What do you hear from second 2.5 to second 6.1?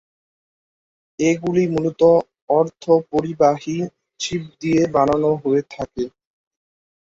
অর্ধপরিবাহী chip দিয়ে বানানো হয়ে থাকে।